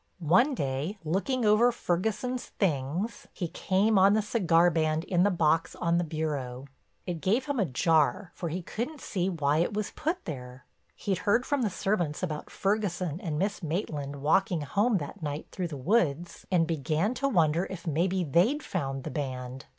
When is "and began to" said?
16.51-17.29